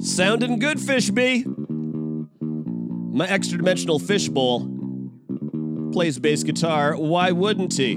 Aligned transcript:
Sounding 0.00 0.58
good, 0.58 0.78
Fishby. 0.78 1.44
My 3.12 3.28
extra 3.28 3.58
dimensional 3.58 3.98
fishbowl 3.98 4.66
plays 5.92 6.18
bass 6.18 6.42
guitar. 6.42 6.96
Why 6.96 7.32
wouldn't 7.32 7.76
he? 7.76 7.96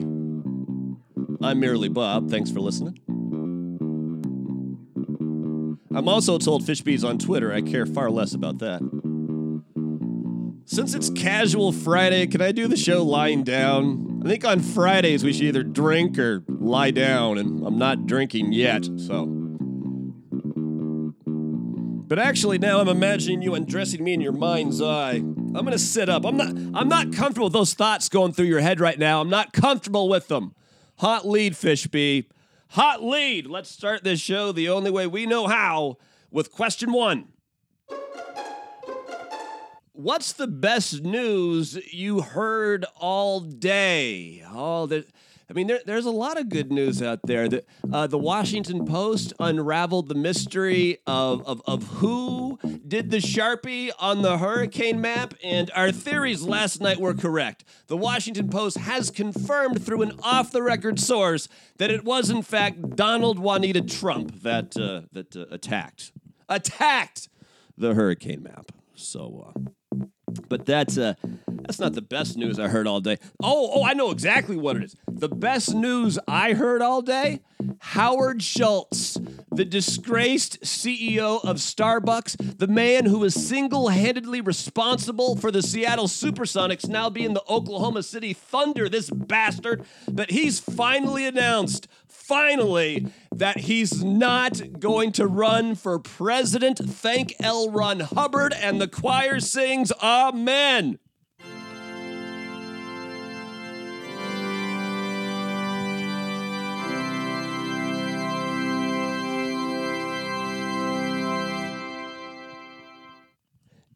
I'm 1.42 1.60
merely 1.62 1.88
Bob. 1.88 2.30
Thanks 2.30 2.52
for 2.52 2.60
listening. 2.60 3.00
I'm 5.96 6.10
also 6.10 6.38
told 6.38 6.64
Fishby's 6.64 7.06
on 7.06 7.20
Twitter. 7.20 7.54
I 7.54 7.62
care 7.62 7.86
far 7.86 8.10
less 8.10 8.34
about 8.34 8.60
that. 8.60 8.82
Since 10.66 10.96
it's 10.96 11.10
casual 11.12 11.72
Friday, 11.72 12.28
can 12.28 12.42
I 12.42 12.52
do 12.52 12.68
the 12.68 12.76
show 12.76 13.04
lying 13.04 13.44
down? 13.44 14.22
I 14.26 14.28
think 14.28 14.44
on 14.44 14.60
Fridays 14.60 15.24
we 15.24 15.32
should 15.32 15.44
either 15.44 15.64
drink 15.64 16.20
or 16.20 16.44
lie 16.50 16.92
down, 16.92 17.38
and 17.38 17.66
I'm 17.66 17.78
not 17.78 18.08
drinking 18.08 18.52
yet, 18.52 18.84
so. 18.98 19.43
But 22.14 22.20
actually, 22.20 22.60
now 22.60 22.80
I'm 22.80 22.90
imagining 22.90 23.42
you 23.42 23.56
undressing 23.56 24.04
me 24.04 24.14
in 24.14 24.22
your 24.22 24.34
mind's 24.34 24.80
eye. 24.80 25.14
I'm 25.16 25.52
gonna 25.52 25.80
sit 25.80 26.10
up. 26.10 26.28
I'm 26.28 26.38
not. 26.38 26.50
I'm 26.50 26.88
not 26.88 27.12
comfortable 27.12 27.48
with 27.48 27.54
those 27.54 27.74
thoughts 27.74 28.08
going 28.08 28.34
through 28.34 28.46
your 28.46 28.60
head 28.60 28.80
right 28.80 29.00
now. 29.00 29.20
I'm 29.20 29.32
not 29.32 29.52
comfortable 29.52 30.08
with 30.08 30.28
them. 30.28 30.54
Hot 30.98 31.28
lead, 31.28 31.54
Fishby. 31.54 32.28
Hot 32.70 33.02
lead. 33.04 33.48
Let's 33.48 33.72
start 33.72 34.04
this 34.04 34.20
show 34.20 34.52
the 34.52 34.70
only 34.70 34.92
way 34.92 35.08
we 35.08 35.26
know 35.26 35.48
how 35.48 35.98
with 36.30 36.52
question 36.52 36.94
one. 36.94 37.30
What's 39.94 40.34
the 40.34 40.46
best 40.46 41.02
news 41.02 41.80
you 41.92 42.22
heard 42.22 42.86
all 42.96 43.40
day? 43.40 44.46
Oh, 44.54 44.86
the, 44.86 45.08
I 45.50 45.54
mean, 45.54 45.68
there, 45.68 45.82
there's 45.86 46.06
a 46.06 46.12
lot 46.12 46.40
of 46.40 46.50
good 46.50 46.72
news 46.72 47.02
out 47.02 47.20
there. 47.24 47.48
The, 47.50 47.64
uh, 47.92 48.08
the 48.08 48.18
Washington 48.18 48.86
Post 48.86 49.34
unraveled 49.40 50.08
the 50.08 50.16
mystery 50.16 51.00
of, 51.06 51.46
of, 51.46 51.62
of 51.68 51.84
who 51.84 52.58
did 52.88 53.12
the 53.12 53.18
Sharpie 53.18 53.92
on 54.00 54.22
the 54.22 54.38
hurricane 54.38 55.02
map, 55.02 55.34
and 55.44 55.70
our 55.76 55.92
theories 55.92 56.44
last 56.44 56.82
night 56.82 57.00
were 57.00 57.14
correct. 57.14 57.64
The 57.88 57.98
Washington 57.98 58.50
Post 58.50 58.78
has 58.78 59.10
confirmed 59.10 59.86
through 59.86 60.02
an 60.02 60.20
off 60.24 60.52
the 60.52 60.64
record 60.64 61.00
source 61.00 61.48
that 61.78 61.92
it 61.92 62.04
was, 62.04 62.30
in 62.30 62.42
fact, 62.42 62.96
Donald 62.96 63.40
Juanita 63.40 63.82
Trump 63.82 64.42
that, 64.44 64.78
uh, 64.78 65.02
that 65.12 65.36
uh, 65.36 65.46
attacked. 65.52 66.12
Attacked 66.50 67.30
the 67.78 67.94
hurricane 67.94 68.44
map. 68.44 68.72
So, 68.96 69.54
uh, 69.56 69.60
but 70.50 70.66
that's 70.66 70.98
uh, 70.98 71.14
that's 71.48 71.80
not 71.80 71.94
the 71.94 72.02
best 72.02 72.38
news 72.38 72.60
I 72.60 72.68
heard 72.68 72.88
all 72.88 73.02
day. 73.02 73.18
Oh, 73.42 73.72
oh, 73.74 73.84
I 73.84 73.94
know 73.94 74.12
exactly 74.12 74.56
what 74.56 74.78
it 74.78 74.84
is. 74.84 74.96
The 75.08 75.30
best 75.30 75.74
news 75.74 76.20
I 76.28 76.54
heard 76.54 76.82
all 76.82 77.02
day: 77.02 77.42
Howard 77.80 78.42
Schultz, 78.42 79.20
the 79.52 79.66
disgraced 79.66 80.62
CEO 80.62 81.44
of 81.44 81.58
Starbucks, 81.58 82.58
the 82.58 82.68
man 82.68 83.06
who 83.06 83.20
was 83.20 83.34
single-handedly 83.34 84.42
responsible 84.42 85.36
for 85.36 85.52
the 85.52 85.62
Seattle 85.62 86.08
SuperSonics 86.08 86.88
now 86.88 87.10
being 87.10 87.34
the 87.34 87.44
Oklahoma 87.50 88.04
City 88.04 88.34
Thunder. 88.34 88.90
This 88.90 89.10
bastard, 89.10 89.86
but 90.10 90.32
he's 90.32 90.60
finally 90.60 91.26
announced 91.26 91.88
finally 92.08 93.08
that 93.36 93.60
he's 93.60 94.04
not 94.04 94.80
going 94.80 95.12
to 95.12 95.28
run 95.28 95.76
for 95.76 96.00
president. 96.00 96.78
Thank 96.78 97.34
L. 97.40 97.70
Ron 97.70 98.00
Hubbard, 98.00 98.54
and 98.54 98.80
the 98.80 98.88
choir 98.88 99.40
sings 99.40 99.92
Amen. 100.02 101.00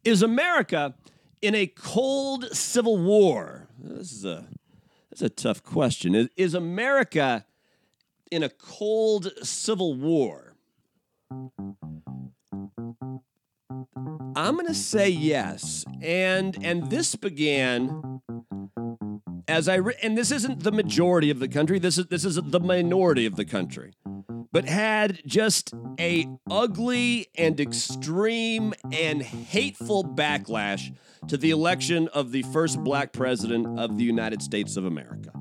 Is 0.08 0.22
America 0.22 0.96
in 1.42 1.54
a 1.54 1.68
cold 1.68 2.56
civil 2.56 2.98
war? 2.98 3.68
This 3.78 4.14
is 4.14 4.24
a 4.24 4.48
that's 5.10 5.22
a 5.22 5.28
tough 5.28 5.64
question. 5.64 6.16
Is, 6.16 6.30
is 6.38 6.54
America 6.54 7.46
in 8.32 8.42
a 8.42 8.48
cold 8.48 9.34
civil 9.44 9.96
war? 9.96 10.56
I'm 14.34 14.54
going 14.54 14.68
to 14.68 14.74
say 14.74 15.10
yes. 15.10 15.84
And 16.02 16.58
and 16.64 16.90
this 16.90 17.18
began 17.18 18.22
as 19.50 19.68
I 19.68 19.76
re- 19.76 19.98
and 20.02 20.18
this 20.18 20.32
isn't 20.32 20.64
the 20.64 20.72
majority 20.72 21.30
of 21.30 21.40
the 21.40 21.50
country. 21.50 21.80
This 21.80 21.98
is 21.98 22.08
this 22.08 22.24
is 22.24 22.36
the 22.42 22.62
minority 22.62 23.26
of 23.26 23.36
the 23.36 23.44
country. 23.44 23.92
But 24.52 24.66
had 24.66 25.22
just 25.26 25.74
a 26.00 26.28
ugly 26.50 27.28
and 27.36 27.60
extreme 27.60 28.74
and 28.92 29.22
hateful 29.22 30.04
backlash 30.04 30.96
to 31.28 31.38
the 31.38 31.52
election 31.52 32.08
of 32.10 32.32
the 32.32 32.44
first 32.44 32.84
black 32.84 33.12
president 33.12 33.80
of 33.80 33.98
the 33.98 34.04
United 34.04 34.42
States 34.42 34.78
of 34.78 34.86
America. 34.86 35.32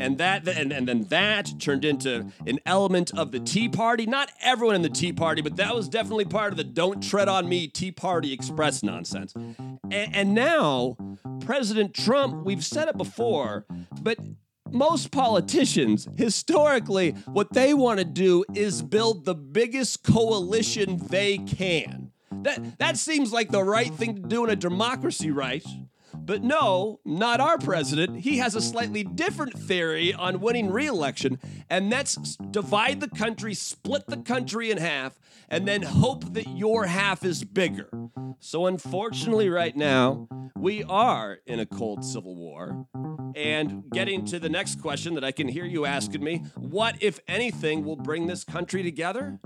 And 0.00 0.18
that 0.18 0.46
and, 0.46 0.72
and 0.72 0.86
then 0.86 1.04
that 1.04 1.52
turned 1.58 1.84
into 1.84 2.30
an 2.46 2.60
element 2.66 3.16
of 3.16 3.32
the 3.32 3.40
Tea 3.40 3.68
Party. 3.68 4.06
Not 4.06 4.30
everyone 4.42 4.74
in 4.74 4.82
the 4.82 4.88
Tea 4.88 5.12
Party, 5.12 5.42
but 5.42 5.56
that 5.56 5.74
was 5.74 5.88
definitely 5.88 6.26
part 6.26 6.52
of 6.52 6.56
the 6.56 6.64
don't 6.64 7.02
tread 7.02 7.28
on 7.28 7.48
me 7.48 7.68
Tea 7.68 7.92
Party 7.92 8.32
Express 8.32 8.82
nonsense. 8.82 9.32
And, 9.34 9.78
and 9.90 10.34
now, 10.34 10.96
President 11.40 11.94
Trump, 11.94 12.44
we've 12.44 12.64
said 12.64 12.88
it 12.88 12.96
before, 12.96 13.64
but 14.02 14.18
most 14.70 15.10
politicians, 15.10 16.08
historically, 16.16 17.12
what 17.26 17.52
they 17.52 17.74
want 17.74 17.98
to 17.98 18.04
do 18.04 18.44
is 18.54 18.82
build 18.82 19.24
the 19.24 19.34
biggest 19.34 20.02
coalition 20.02 20.98
they 21.08 21.38
can. 21.38 22.12
That, 22.42 22.78
that 22.78 22.96
seems 22.96 23.32
like 23.32 23.50
the 23.50 23.64
right 23.64 23.92
thing 23.92 24.16
to 24.16 24.22
do 24.22 24.44
in 24.44 24.50
a 24.50 24.56
democracy, 24.56 25.30
right? 25.30 25.64
But 26.26 26.42
no, 26.42 26.98
not 27.04 27.40
our 27.40 27.56
president. 27.56 28.18
He 28.18 28.38
has 28.38 28.56
a 28.56 28.60
slightly 28.60 29.04
different 29.04 29.56
theory 29.56 30.12
on 30.12 30.40
winning 30.40 30.72
re 30.72 30.88
election, 30.88 31.38
and 31.70 31.90
that's 31.90 32.16
divide 32.50 32.98
the 32.98 33.08
country, 33.08 33.54
split 33.54 34.08
the 34.08 34.16
country 34.16 34.72
in 34.72 34.78
half, 34.78 35.20
and 35.48 35.68
then 35.68 35.82
hope 35.82 36.34
that 36.34 36.48
your 36.48 36.86
half 36.86 37.24
is 37.24 37.44
bigger. 37.44 37.88
So, 38.40 38.66
unfortunately, 38.66 39.48
right 39.48 39.76
now, 39.76 40.26
we 40.56 40.82
are 40.82 41.38
in 41.46 41.60
a 41.60 41.66
cold 41.66 42.04
civil 42.04 42.34
war. 42.34 42.88
And 43.36 43.88
getting 43.90 44.24
to 44.26 44.40
the 44.40 44.48
next 44.48 44.80
question 44.80 45.14
that 45.14 45.22
I 45.22 45.30
can 45.30 45.46
hear 45.46 45.64
you 45.64 45.86
asking 45.86 46.24
me 46.24 46.38
what, 46.56 46.96
if 47.00 47.20
anything, 47.28 47.84
will 47.84 47.94
bring 47.94 48.26
this 48.26 48.42
country 48.42 48.82
together? 48.82 49.38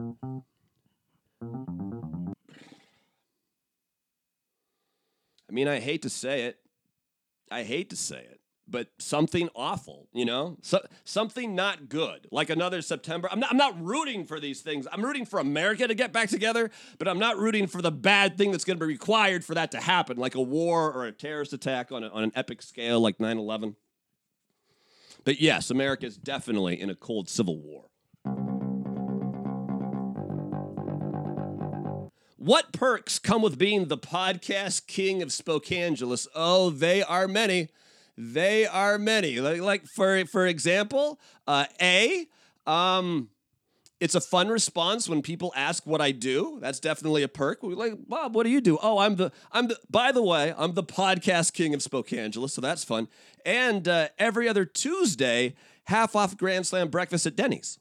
I 5.51 5.53
mean, 5.53 5.69
I 5.69 5.81
hate 5.81 6.01
to 6.03 6.09
say 6.09 6.45
it. 6.45 6.57
I 7.51 7.65
hate 7.65 7.91
to 7.91 7.97
say 7.97 8.19
it, 8.19 8.41
but 8.69 8.89
something 8.99 9.49
awful, 9.55 10.09
you 10.13 10.25
know? 10.25 10.57
So, 10.63 10.81
something 11.05 11.55
not 11.55 11.89
good, 11.89 12.29
like 12.31 12.51
another 12.51 12.83
September. 12.83 13.29
I'm 13.31 13.41
not, 13.41 13.51
I'm 13.51 13.57
not 13.57 13.83
rooting 13.83 14.25
for 14.25 14.39
these 14.39 14.61
things. 14.61 14.87
I'm 14.93 15.05
rooting 15.05 15.27
for 15.27 15.41
America 15.41 15.89
to 15.89 15.95
get 15.95 16.13
back 16.13 16.29
together, 16.29 16.71
but 16.99 17.09
I'm 17.09 17.19
not 17.19 17.37
rooting 17.37 17.67
for 17.67 17.83
the 17.83 17.91
bad 17.91 18.39
thing 18.39 18.53
that's 18.53 18.65
going 18.65 18.79
to 18.79 18.85
be 18.85 18.93
required 18.93 19.45
for 19.45 19.55
that 19.55 19.73
to 19.73 19.81
happen, 19.81 20.17
like 20.17 20.35
a 20.35 20.43
war 20.43 20.93
or 20.93 21.07
a 21.07 21.13
terrorist 21.13 21.53
attack 21.53 21.91
on, 21.93 22.05
a, 22.05 22.09
on 22.09 22.23
an 22.23 22.33
epic 22.35 22.63
scale 22.63 23.01
like 23.01 23.19
9 23.19 23.39
11. 23.39 23.77
But 25.25 25.41
yes, 25.41 25.71
America 25.71 26.07
is 26.07 26.17
definitely 26.17 26.81
in 26.81 26.89
a 26.89 26.95
cold 26.95 27.29
civil 27.29 27.59
war. 27.59 27.90
What 32.41 32.73
perks 32.73 33.19
come 33.19 33.43
with 33.43 33.59
being 33.59 33.89
the 33.89 33.99
podcast 33.99 34.87
king 34.87 35.21
of 35.21 35.29
Spokangeles? 35.29 36.27
Oh, 36.35 36.71
they 36.71 37.03
are 37.03 37.29
many. 37.29 37.69
They 38.17 38.65
are 38.65 38.97
many. 38.97 39.41
Like, 39.41 39.61
like 39.61 39.87
for 39.87 40.25
for 40.25 40.47
example, 40.47 41.21
uh, 41.47 41.67
a 41.83 42.27
um, 42.67 43.29
it's 44.01 44.15
a 44.15 44.23
fun 44.23 44.49
response 44.49 45.07
when 45.07 45.21
people 45.21 45.53
ask 45.55 45.87
what 45.87 46.01
I 46.01 46.13
do. 46.13 46.57
That's 46.63 46.81
definitely 46.81 47.23
a 47.23 47.29
perk. 47.29 47.63
We're 47.63 47.75
like, 47.75 48.09
Bob, 48.09 48.35
what 48.35 48.45
do 48.45 48.51
you 48.51 48.63
do? 48.63 48.79
Oh, 48.83 48.97
I'm 48.97 49.17
the 49.17 49.33
I'm 49.53 49.69
the. 49.69 49.79
By 49.91 50.11
the 50.11 50.23
way, 50.23 50.55
I'm 50.57 50.73
the 50.73 50.83
podcast 50.83 51.53
king 51.53 51.75
of 51.75 51.81
Spokangeles, 51.81 52.53
so 52.53 52.63
that's 52.63 52.85
fun. 52.85 53.09
And 53.45 53.87
uh, 53.87 54.09
every 54.19 54.49
other 54.49 54.65
Tuesday, 54.65 55.57
half 55.85 56.17
off 56.17 56.39
Grand 56.39 56.67
Slam 56.67 56.89
breakfast 56.89 57.27
at 57.27 57.37
Denny's. 57.37 57.79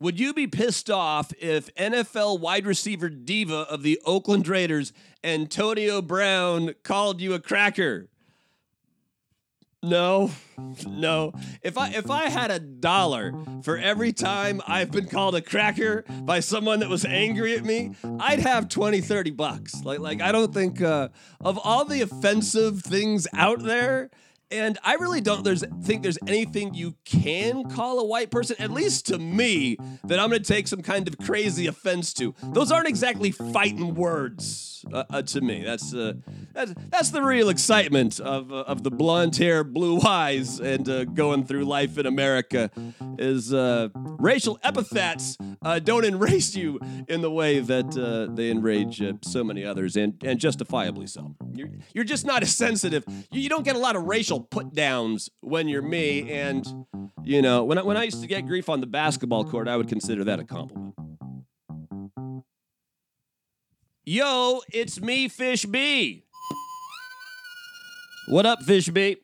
Would 0.00 0.20
you 0.20 0.32
be 0.32 0.46
pissed 0.46 0.90
off 0.90 1.32
if 1.40 1.74
NFL 1.74 2.38
wide 2.38 2.66
receiver 2.66 3.08
diva 3.08 3.66
of 3.68 3.82
the 3.82 4.00
Oakland 4.04 4.46
Raiders, 4.46 4.92
Antonio 5.24 6.00
Brown, 6.00 6.74
called 6.84 7.20
you 7.20 7.34
a 7.34 7.40
cracker? 7.40 8.08
No, 9.82 10.30
no. 10.86 11.32
If 11.62 11.78
I 11.78 11.90
if 11.90 12.10
I 12.10 12.28
had 12.28 12.50
a 12.50 12.58
dollar 12.58 13.32
for 13.62 13.76
every 13.76 14.12
time 14.12 14.60
I've 14.66 14.90
been 14.90 15.06
called 15.06 15.34
a 15.34 15.40
cracker 15.40 16.04
by 16.22 16.40
someone 16.40 16.80
that 16.80 16.88
was 16.88 17.04
angry 17.04 17.56
at 17.56 17.64
me, 17.64 17.94
I'd 18.20 18.40
have 18.40 18.68
20, 18.68 19.00
30 19.00 19.30
bucks. 19.32 19.84
Like 19.84 20.00
like 20.00 20.20
I 20.20 20.32
don't 20.32 20.52
think 20.52 20.82
uh, 20.82 21.08
of 21.40 21.58
all 21.62 21.84
the 21.84 22.02
offensive 22.02 22.82
things 22.82 23.26
out 23.32 23.62
there, 23.62 24.10
And 24.50 24.78
I 24.82 24.94
really 24.94 25.20
don't 25.20 25.44
there's 25.44 25.64
think 25.82 26.02
there's 26.02 26.18
anything 26.26 26.72
you 26.72 26.96
can 27.04 27.68
call 27.68 27.98
a 27.98 28.04
white 28.04 28.30
person, 28.30 28.56
at 28.58 28.70
least 28.70 29.06
to 29.08 29.18
me, 29.18 29.76
that 30.04 30.18
I'm 30.18 30.30
to 30.30 30.40
take 30.40 30.68
some 30.68 30.80
kind 30.80 31.06
of 31.06 31.18
crazy 31.18 31.66
offense 31.66 32.14
to. 32.14 32.34
Those 32.42 32.72
aren't 32.72 32.88
exactly 32.88 33.30
fighting 33.30 33.94
words 33.94 34.84
uh, 34.92 35.04
uh, 35.10 35.22
to 35.22 35.40
me. 35.42 35.62
That's, 35.64 35.94
uh, 35.94 36.14
that's 36.58 36.74
that's 36.90 37.10
the 37.10 37.22
real 37.22 37.48
excitement 37.48 38.20
of 38.20 38.52
uh, 38.52 38.64
of 38.66 38.82
the 38.82 38.90
blonde 38.90 39.36
hair, 39.36 39.64
blue 39.64 40.00
eyes, 40.00 40.60
and 40.60 40.88
uh, 40.88 41.04
going 41.04 41.44
through 41.44 41.64
life 41.64 41.98
in 41.98 42.06
America. 42.06 42.70
Is 43.18 43.52
uh, 43.52 43.88
racial 43.94 44.58
epithets 44.62 45.36
don't 45.84 46.04
enrage 46.04 46.54
you 46.54 46.78
in 47.08 47.20
the 47.20 47.30
way 47.30 47.58
that 47.60 48.32
they 48.34 48.50
enrage 48.50 49.02
so 49.22 49.44
many 49.44 49.64
others, 49.64 49.96
and 49.96 50.14
and 50.24 50.38
justifiably 50.38 51.06
so. 51.06 51.34
You're 51.54 51.70
you're 51.94 52.04
just 52.04 52.24
not 52.24 52.42
as 52.42 52.54
sensitive. 52.54 53.04
You, 53.30 53.40
you 53.40 53.48
don't 53.48 53.64
get 53.64 53.76
a 53.76 53.78
lot 53.78 53.96
of 53.96 54.04
racial 54.04 54.40
put 54.40 54.74
downs 54.74 55.30
when 55.40 55.68
you're 55.68 55.82
me. 55.82 56.30
And, 56.30 56.66
you 57.22 57.42
know, 57.42 57.64
when 57.64 57.78
I, 57.78 57.82
when 57.82 57.96
I 57.96 58.04
used 58.04 58.20
to 58.20 58.26
get 58.26 58.46
grief 58.46 58.68
on 58.68 58.80
the 58.80 58.86
basketball 58.86 59.44
court, 59.44 59.68
I 59.68 59.76
would 59.76 59.88
consider 59.88 60.24
that 60.24 60.40
a 60.40 60.44
compliment. 60.44 60.94
Yo, 64.04 64.62
it's 64.72 65.00
me, 65.00 65.28
Fish 65.28 65.66
B. 65.66 66.24
What 68.28 68.44
up, 68.44 68.62
Fish 68.62 68.90
B? 68.90 69.16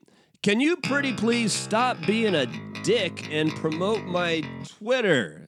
Can 0.43 0.61
you 0.61 0.79
pretty 0.79 1.13
please 1.13 1.53
stop 1.53 1.99
being 2.07 2.35
a 2.35 2.47
dick 2.85 3.29
and 3.31 3.55
promote 3.55 4.03
my 4.05 4.43
Twitter? 4.79 5.47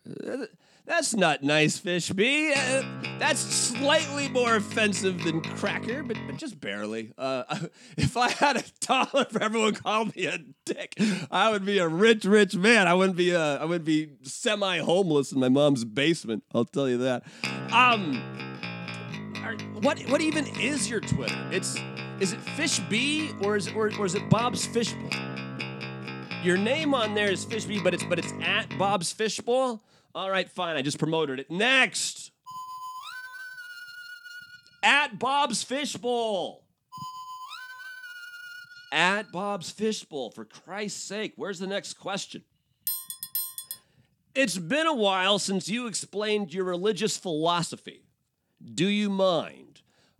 That's 0.85 1.14
not 1.14 1.43
nice, 1.43 1.79
Fish 1.79 2.11
Uh, 2.11 2.82
that's 3.19 3.41
slightly 3.41 4.29
more 4.29 4.56
offensive 4.56 5.25
than 5.25 5.41
cracker, 5.41 6.03
but, 6.03 6.19
but 6.26 6.37
just 6.37 6.61
barely. 6.61 7.14
Uh, 7.17 7.44
if 7.97 8.19
I 8.19 8.29
had 8.29 8.58
a 8.58 8.64
dollar 8.81 9.25
for 9.25 9.43
everyone 9.43 9.73
called 9.73 10.14
me 10.14 10.26
a 10.26 10.38
dick, 10.67 10.94
I 11.31 11.50
would 11.50 11.64
be 11.64 11.79
a 11.79 11.88
rich, 11.88 12.26
rich 12.26 12.55
man. 12.55 12.87
I 12.87 12.93
wouldn't 12.93 13.17
be 13.17 13.35
uh, 13.35 13.56
I 13.56 13.64
would 13.64 13.87
be 13.87 14.11
semi 14.20 14.81
homeless 14.81 15.32
in 15.32 15.41
my 15.41 15.49
mom's 15.49 15.87
basement. 15.87 16.44
I'll 16.55 16.67
tell 16.67 16.91
you 16.91 16.99
that. 16.99 17.23
Um, 17.73 18.23
what 19.81 19.99
what 20.11 20.20
even 20.20 20.47
is 20.61 20.91
your 20.91 21.00
Twitter? 21.00 21.49
It's 21.50 21.79
is 22.21 22.33
it 22.33 22.41
Fish 22.41 22.79
B 22.79 23.31
or 23.43 23.57
is 23.57 23.67
it 23.67 23.77
or, 23.77 23.91
or 23.99 24.07
is 24.07 24.15
it 24.15 24.29
Bob's 24.31 24.67
Fishbowl? 24.67 25.11
Your 26.43 26.57
name 26.57 26.95
on 26.95 27.15
there 27.15 27.31
is 27.31 27.45
Fish 27.45 27.65
B, 27.65 27.81
but 27.83 27.93
it's 27.93 28.05
but 28.05 28.19
it's 28.19 28.33
at 28.43 28.67
Bob's 28.79 29.13
Fishbowl. 29.13 29.83
All 30.15 30.31
right, 30.31 30.49
fine. 30.49 30.77
I 30.77 30.83
just 30.83 30.99
promoted 30.99 31.41
it. 31.41 31.51
Next. 31.51 32.31
At 34.83 35.19
Bob's 35.19 35.63
Fishbowl. 35.63 36.65
At 38.93 39.31
Bob's 39.33 39.71
Fishbowl. 39.71 40.31
For 40.31 40.45
Christ's 40.45 41.03
sake, 41.03 41.35
where's 41.37 41.59
the 41.59 41.67
next 41.67 41.95
question? 41.95 42.45
It's 44.35 44.57
been 44.57 44.87
a 44.87 44.95
while 44.95 45.39
since 45.39 45.69
you 45.69 45.87
explained 45.87 46.55
your 46.55 46.65
religious 46.65 47.17
philosophy. 47.17 48.05
Do 48.75 48.87
you 48.87 49.11
mind? 49.11 49.66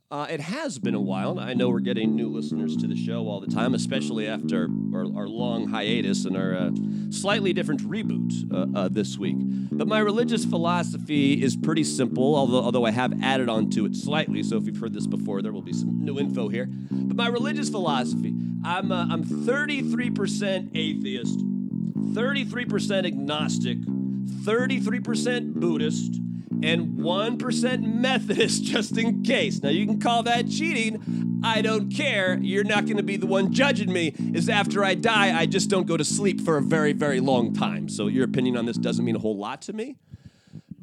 Uh, 0.09 0.25
it 0.31 0.39
has 0.39 0.79
been 0.79 0.95
a 0.95 1.01
while. 1.01 1.41
I 1.41 1.53
know 1.55 1.69
we're 1.69 1.81
getting 1.81 2.15
new 2.15 2.29
listeners 2.29 2.77
to 2.77 2.87
the 2.87 2.95
show 2.95 3.27
all 3.27 3.41
the 3.41 3.49
time, 3.49 3.75
especially 3.75 4.29
after 4.29 4.69
our, 4.95 5.01
our 5.01 5.27
long 5.27 5.67
hiatus 5.67 6.25
and 6.27 6.37
our 6.37 6.55
uh, 6.55 6.71
slightly 7.11 7.53
different 7.53 7.81
reboot 7.81 8.33
uh, 8.53 8.79
uh, 8.79 8.89
this 8.89 9.19
week. 9.19 9.35
But 9.37 9.89
my 9.89 9.99
religious 9.99 10.45
philosophy 10.45 11.43
is 11.43 11.57
pretty 11.57 11.83
simple, 11.83 12.37
although, 12.37 12.63
although 12.63 12.87
I 12.87 12.93
have 12.93 13.21
added 13.21 13.49
on 13.49 13.69
to 13.71 13.85
it 13.85 13.97
slightly. 13.97 14.45
So 14.45 14.57
if 14.57 14.67
you've 14.67 14.77
heard 14.77 14.95
this 14.95 15.09
before, 15.09 15.43
there 15.43 15.53
will 15.53 15.61
be 15.61 15.73
some 15.73 16.05
new 16.05 16.21
info 16.21 16.47
here. 16.49 16.67
But 16.67 17.17
my 17.17 17.27
religious 17.27 17.69
philosophy 17.69 18.33
I'm, 18.65 18.93
uh, 18.93 19.07
I'm 19.11 19.25
33% 19.25 20.71
atheist, 20.77 21.41
33% 21.41 23.07
agnostic, 23.07 23.79
33% 23.81 25.55
Buddhist 25.55 26.21
and 26.63 26.99
1% 26.99 27.83
Methodist 27.83 28.65
just 28.73 28.97
in 28.97 29.23
case. 29.23 29.63
Now, 29.63 29.71
you 29.71 29.87
can 29.87 30.01
call 30.01 30.23
that 30.25 30.49
cheating. 30.49 31.41
I 31.45 31.63
don't 31.63 31.91
care. 31.91 32.39
You're 32.41 32.65
not 32.65 32.87
going 32.87 32.97
to 32.97 33.03
be 33.03 33.17
the 33.17 33.27
one 33.27 33.53
judging 33.53 33.93
me. 33.93 34.15
Is 34.35 34.49
after 34.49 34.85
I 34.85 34.95
die, 34.95 35.39
I 35.39 35.47
just 35.47 35.71
don't 35.71 35.87
go 35.87 35.97
to 35.97 36.05
sleep 36.05 36.41
for 36.41 36.57
a 36.57 36.63
very, 36.63 36.93
very 36.93 37.21
long 37.21 37.53
time. 37.53 37.89
So, 37.89 38.07
your 38.07 38.25
opinion 38.25 38.57
on 38.57 38.67
this 38.67 38.77
doesn't 38.77 39.05
mean 39.05 39.17
a 39.17 39.21
whole 39.21 39.37
lot 39.37 39.63
to 39.63 39.73
me. 39.73 39.97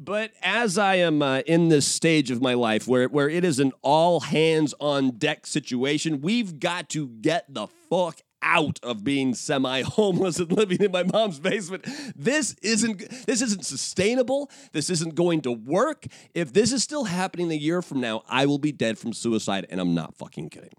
But 0.04 0.32
as 0.42 0.76
I 0.76 0.96
am 0.96 1.22
uh, 1.22 1.38
in 1.46 1.70
this 1.70 1.86
stage 1.86 2.30
of 2.30 2.42
my 2.42 2.52
life 2.52 2.86
where, 2.86 3.08
where 3.08 3.28
it 3.28 3.42
is 3.42 3.58
an 3.58 3.72
all 3.80 4.20
hands 4.20 4.74
on 4.78 5.12
deck 5.12 5.46
situation, 5.46 6.20
we've 6.20 6.60
got 6.60 6.90
to 6.90 7.08
get 7.08 7.52
the 7.52 7.68
fuck 7.88 8.20
out 8.44 8.78
of 8.82 9.02
being 9.02 9.34
semi-homeless 9.34 10.38
and 10.38 10.52
living 10.56 10.80
in 10.80 10.92
my 10.92 11.02
mom's 11.02 11.40
basement. 11.40 11.86
This 12.14 12.54
isn't 12.62 12.98
this 13.26 13.42
isn't 13.42 13.64
sustainable. 13.64 14.50
This 14.72 14.90
isn't 14.90 15.14
going 15.14 15.40
to 15.42 15.52
work. 15.52 16.06
If 16.34 16.52
this 16.52 16.70
is 16.70 16.82
still 16.82 17.04
happening 17.04 17.50
a 17.50 17.56
year 17.56 17.82
from 17.82 18.00
now, 18.00 18.22
I 18.28 18.46
will 18.46 18.58
be 18.58 18.70
dead 18.70 18.98
from 18.98 19.12
suicide 19.12 19.66
and 19.70 19.80
I'm 19.80 19.94
not 19.94 20.14
fucking 20.14 20.50
kidding. 20.50 20.74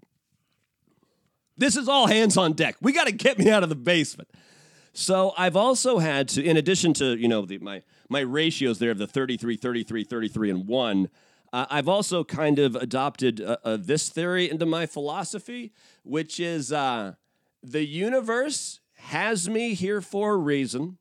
This 1.58 1.76
is 1.76 1.88
all 1.88 2.06
hands 2.06 2.36
on 2.36 2.52
deck. 2.52 2.76
We 2.80 2.92
got 2.92 3.06
to 3.06 3.12
get 3.12 3.38
me 3.38 3.50
out 3.50 3.62
of 3.62 3.68
the 3.68 3.74
basement. 3.74 4.30
So 4.92 5.34
I've 5.36 5.56
also 5.56 5.98
had 5.98 6.28
to 6.30 6.42
in 6.42 6.56
addition 6.56 6.94
to, 6.94 7.16
you 7.16 7.28
know, 7.28 7.44
the, 7.44 7.58
my 7.58 7.82
my 8.08 8.20
ratios 8.20 8.78
there 8.78 8.92
of 8.92 8.98
the 8.98 9.06
33 9.06 9.56
33 9.56 10.04
33 10.04 10.50
and 10.50 10.66
1 10.66 11.08
uh, 11.52 11.66
I've 11.70 11.88
also 11.88 12.24
kind 12.24 12.58
of 12.58 12.76
adopted 12.76 13.40
uh, 13.40 13.56
uh, 13.64 13.78
this 13.80 14.08
theory 14.08 14.50
into 14.50 14.66
my 14.66 14.84
philosophy, 14.84 15.72
which 16.02 16.40
is 16.40 16.72
uh, 16.72 17.14
the 17.66 17.84
universe 17.84 18.80
has 18.94 19.48
me 19.48 19.74
here 19.74 20.00
for 20.00 20.34
a 20.34 20.36
reason, 20.36 20.98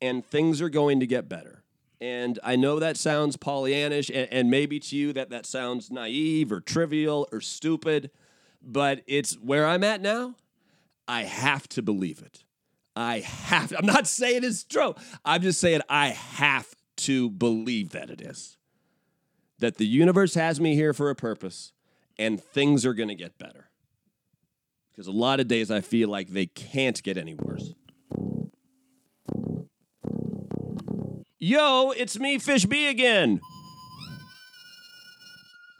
and 0.00 0.24
things 0.24 0.62
are 0.62 0.68
going 0.68 1.00
to 1.00 1.06
get 1.06 1.28
better. 1.28 1.64
And 2.00 2.38
I 2.42 2.56
know 2.56 2.78
that 2.78 2.96
sounds 2.96 3.36
Pollyannish, 3.36 4.08
and, 4.08 4.32
and 4.32 4.50
maybe 4.50 4.78
to 4.78 4.96
you 4.96 5.12
that 5.12 5.30
that 5.30 5.44
sounds 5.44 5.90
naive 5.90 6.52
or 6.52 6.60
trivial 6.60 7.28
or 7.32 7.40
stupid, 7.40 8.10
but 8.62 9.02
it's 9.06 9.34
where 9.34 9.66
I'm 9.66 9.82
at 9.82 10.00
now. 10.00 10.36
I 11.08 11.22
have 11.22 11.68
to 11.70 11.82
believe 11.82 12.22
it. 12.22 12.44
I 12.94 13.20
have. 13.20 13.70
To, 13.70 13.78
I'm 13.78 13.86
not 13.86 14.06
saying 14.06 14.44
it's 14.44 14.62
true. 14.62 14.94
I'm 15.24 15.42
just 15.42 15.60
saying 15.60 15.80
I 15.88 16.08
have 16.08 16.72
to 16.98 17.30
believe 17.30 17.90
that 17.90 18.10
it 18.10 18.20
is. 18.20 18.56
That 19.58 19.76
the 19.76 19.86
universe 19.86 20.34
has 20.34 20.60
me 20.60 20.76
here 20.76 20.92
for 20.92 21.10
a 21.10 21.16
purpose, 21.16 21.72
and 22.16 22.40
things 22.40 22.86
are 22.86 22.94
going 22.94 23.08
to 23.08 23.14
get 23.16 23.38
better 23.38 23.71
because 24.92 25.06
a 25.06 25.12
lot 25.12 25.40
of 25.40 25.48
days 25.48 25.70
I 25.70 25.80
feel 25.80 26.08
like 26.08 26.28
they 26.28 26.46
can't 26.46 27.02
get 27.02 27.16
any 27.16 27.34
worse. 27.34 27.74
Yo, 31.38 31.90
it's 31.96 32.18
me, 32.18 32.38
Fish 32.38 32.66
B 32.66 32.88
again. 32.88 33.40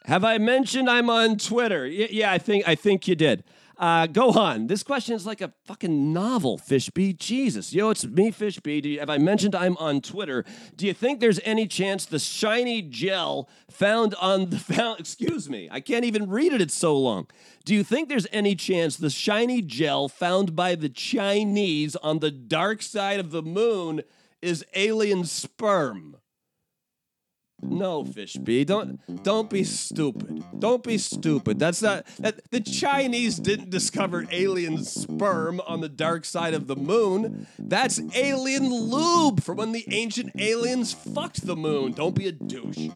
Have 0.06 0.24
I 0.24 0.38
mentioned 0.38 0.90
I'm 0.90 1.08
on 1.08 1.36
Twitter? 1.36 1.84
Y- 1.84 2.08
yeah, 2.10 2.32
I 2.32 2.38
think 2.38 2.66
I 2.66 2.74
think 2.74 3.06
you 3.06 3.14
did. 3.14 3.44
Uh, 3.78 4.06
go 4.06 4.30
on. 4.30 4.66
This 4.66 4.82
question 4.82 5.14
is 5.14 5.26
like 5.26 5.40
a 5.40 5.52
fucking 5.64 6.12
novel, 6.12 6.58
Fish 6.58 6.90
B. 6.90 7.12
Jesus. 7.12 7.72
Yo, 7.72 7.90
it's 7.90 8.04
me, 8.04 8.30
Fish 8.30 8.60
B. 8.60 8.80
You, 8.84 9.00
have 9.00 9.10
I 9.10 9.18
mentioned 9.18 9.54
I'm 9.54 9.76
on 9.78 10.00
Twitter? 10.00 10.44
Do 10.76 10.86
you 10.86 10.94
think 10.94 11.20
there's 11.20 11.40
any 11.44 11.66
chance 11.66 12.04
the 12.04 12.18
shiny 12.18 12.82
gel 12.82 13.48
found 13.70 14.14
on 14.16 14.50
the 14.50 14.58
found, 14.58 15.00
excuse 15.00 15.48
me, 15.48 15.68
I 15.70 15.80
can't 15.80 16.04
even 16.04 16.28
read 16.28 16.52
it, 16.52 16.60
it's 16.60 16.74
so 16.74 16.96
long. 16.96 17.26
Do 17.64 17.74
you 17.74 17.84
think 17.84 18.08
there's 18.08 18.26
any 18.32 18.54
chance 18.54 18.96
the 18.96 19.10
shiny 19.10 19.62
gel 19.62 20.08
found 20.08 20.54
by 20.54 20.74
the 20.74 20.88
Chinese 20.88 21.96
on 21.96 22.18
the 22.18 22.30
dark 22.30 22.82
side 22.82 23.20
of 23.20 23.30
the 23.30 23.42
moon 23.42 24.02
is 24.40 24.64
alien 24.74 25.24
sperm? 25.24 26.16
No, 27.62 28.04
fish 28.04 28.34
B. 28.34 28.64
Don't 28.64 29.00
don't 29.22 29.48
be 29.48 29.62
stupid. 29.62 30.44
Don't 30.58 30.82
be 30.82 30.98
stupid. 30.98 31.58
That's 31.60 31.80
not 31.80 32.04
that 32.18 32.50
the 32.50 32.60
Chinese 32.60 33.38
didn't 33.38 33.70
discover 33.70 34.26
alien 34.32 34.84
sperm 34.84 35.60
on 35.60 35.80
the 35.80 35.88
dark 35.88 36.24
side 36.24 36.54
of 36.54 36.66
the 36.66 36.74
moon. 36.76 37.46
That's 37.58 38.00
alien 38.16 38.68
lube 38.68 39.42
from 39.42 39.58
when 39.58 39.72
the 39.72 39.84
ancient 39.90 40.32
aliens 40.40 40.92
fucked 40.92 41.46
the 41.46 41.56
moon. 41.56 41.92
Don't 41.92 42.16
be 42.16 42.26
a 42.26 42.32
douche. 42.32 42.88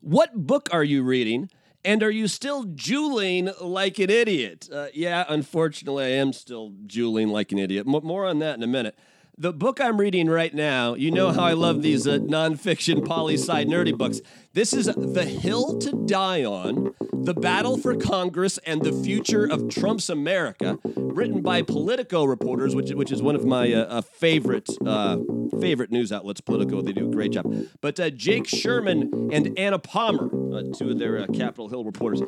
What 0.00 0.46
book 0.46 0.68
are 0.72 0.84
you 0.84 1.02
reading? 1.02 1.50
And 1.84 2.02
are 2.02 2.10
you 2.10 2.28
still 2.28 2.64
juuling 2.64 3.50
like 3.60 3.98
an 3.98 4.10
idiot? 4.10 4.68
Uh, 4.70 4.88
yeah, 4.92 5.24
unfortunately, 5.28 6.04
I 6.04 6.08
am 6.08 6.32
still 6.32 6.72
juuling 6.86 7.28
like 7.28 7.52
an 7.52 7.58
idiot. 7.58 7.86
M- 7.86 8.04
more 8.04 8.26
on 8.26 8.40
that 8.40 8.56
in 8.56 8.62
a 8.62 8.66
minute. 8.66 8.98
The 9.40 9.52
book 9.52 9.80
I'm 9.80 10.00
reading 10.00 10.28
right 10.28 10.52
now, 10.52 10.94
you 10.94 11.12
know 11.12 11.30
how 11.30 11.44
I 11.44 11.52
love 11.52 11.80
these 11.80 12.08
uh, 12.08 12.18
nonfiction 12.18 13.06
poli 13.06 13.34
sci 13.34 13.66
nerdy 13.66 13.96
books. 13.96 14.20
This 14.52 14.72
is 14.72 14.86
The 14.86 15.24
Hill 15.24 15.78
to 15.78 15.92
Die 16.06 16.44
On 16.44 16.92
The 17.12 17.34
Battle 17.34 17.78
for 17.78 17.94
Congress 17.94 18.58
and 18.66 18.82
the 18.82 18.92
Future 18.92 19.44
of 19.44 19.68
Trump's 19.68 20.10
America, 20.10 20.80
written 20.96 21.40
by 21.40 21.62
Politico 21.62 22.24
reporters, 22.24 22.74
which, 22.74 22.90
which 22.90 23.12
is 23.12 23.22
one 23.22 23.36
of 23.36 23.44
my 23.44 23.72
uh, 23.72 23.84
uh, 23.84 24.00
favorite, 24.00 24.68
uh, 24.84 25.18
favorite 25.60 25.92
news 25.92 26.10
outlets, 26.10 26.40
Politico. 26.40 26.82
They 26.82 26.92
do 26.92 27.08
a 27.08 27.12
great 27.12 27.30
job. 27.30 27.46
But 27.80 28.00
uh, 28.00 28.10
Jake 28.10 28.48
Sherman 28.48 29.30
and 29.32 29.56
Anna 29.56 29.78
Palmer, 29.78 30.26
uh, 30.52 30.62
two 30.76 30.90
of 30.90 30.98
their 30.98 31.24
Capitol 31.28 31.68
Hill 31.68 31.84
reporters, 31.84 32.22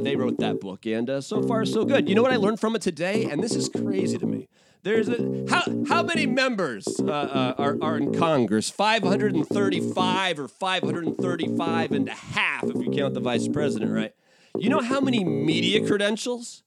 they 0.00 0.16
wrote 0.16 0.38
that 0.38 0.60
book. 0.60 0.86
And 0.86 1.22
so 1.22 1.42
far, 1.42 1.66
so 1.66 1.84
good. 1.84 2.08
You 2.08 2.14
know 2.14 2.22
what 2.22 2.32
I 2.32 2.36
learned 2.36 2.60
from 2.60 2.74
it 2.74 2.80
today? 2.80 3.24
And 3.24 3.44
this 3.44 3.54
is 3.54 3.68
crazy 3.68 4.16
to 4.16 4.26
me. 4.26 4.48
There's 4.86 5.08
a, 5.08 5.44
how 5.50 5.62
how 5.88 6.04
many 6.04 6.26
members 6.26 6.86
uh, 7.00 7.10
uh, 7.10 7.54
are, 7.58 7.76
are 7.82 7.96
in 7.96 8.16
Congress? 8.16 8.70
535 8.70 10.38
or 10.38 10.46
535 10.46 11.90
and 11.90 12.08
a 12.08 12.12
half 12.12 12.62
if 12.62 12.76
you 12.76 12.92
count 12.92 13.14
the 13.14 13.20
vice 13.20 13.48
president, 13.48 13.90
right? 13.90 14.14
You 14.56 14.70
know 14.70 14.80
how 14.80 15.00
many 15.00 15.24
media 15.24 15.84
credentials 15.84 16.62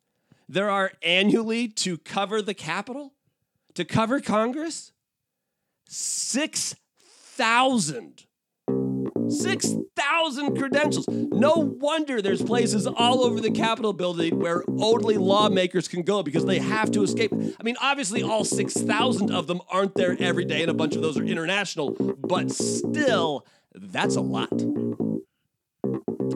there 0.50 0.70
are 0.70 0.92
annually 1.02 1.70
to 1.70 1.98
cover 1.98 2.42
the 2.42 2.54
Capitol, 2.54 3.14
to 3.76 3.86
cover 3.86 4.20
Congress? 4.20 4.92
6,000. 5.88 8.26
6,000 9.30 10.58
credentials. 10.58 11.08
No 11.08 11.54
wonder 11.56 12.22
there's 12.22 12.42
places 12.42 12.88
all 12.88 13.24
over 13.24 13.40
the 13.40 13.52
Capitol 13.52 13.94
building 13.94 14.40
where 14.40 14.64
only 14.68 15.18
lawmakers 15.18 15.88
can 15.88 16.04
go 16.04 16.24
because 16.24 16.46
they 16.46 16.60
have 16.60 16.92
to 16.92 17.04
escape. 17.04 17.32
I 17.34 17.64
mean, 17.64 17.76
obviously, 17.82 18.24
all 18.24 18.44
6,000 18.44 19.32
of 19.32 19.48
them 19.48 19.62
aren't 19.70 19.96
there 19.96 20.16
every 20.20 20.46
day, 20.46 20.62
and 20.62 20.72
a 20.72 20.74
bunch 20.74 20.96
of 20.96 21.02
those 21.02 21.18
are 21.18 21.24
international, 21.24 21.92
but 21.92 22.52
still, 22.52 23.46
that's 23.74 24.16
a 24.16 24.22
lot. 24.22 24.52